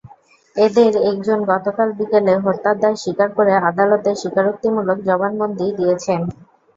এঁদের 0.55 0.91
একজন 1.09 1.39
গতকাল 1.51 1.89
বিকেলে 1.97 2.33
হত্যার 2.45 2.75
দায় 2.81 2.97
স্বীকার 2.97 3.29
করে 3.37 3.53
আদালতে 3.69 4.09
স্বীকারোক্তিমূলক 4.21 4.97
জবানবন্দি 5.07 5.67
দিয়েছেন। 5.79 6.19